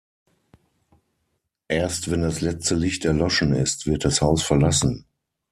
Erst 1.67 2.09
wenn 2.09 2.23
das 2.23 2.41
letzte 2.41 2.73
Licht 2.73 3.05
erloschen 3.05 3.53
ist, 3.53 3.85
wird 3.85 4.03
das 4.03 4.19
Haus 4.21 4.41
verlassen! 4.41 5.05